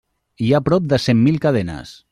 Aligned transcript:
Hi 0.45 0.49
ha 0.53 0.61
prop 0.69 0.89
de 0.95 1.01
cent 1.07 1.23
mil 1.29 1.39
cadenes. 1.47 1.95